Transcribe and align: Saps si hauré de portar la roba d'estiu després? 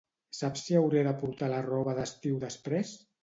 Saps 0.35 0.63
si 0.69 0.77
hauré 0.79 1.03
de 1.07 1.13
portar 1.19 1.51
la 1.53 1.59
roba 1.67 1.95
d'estiu 1.99 2.43
després? 2.47 2.95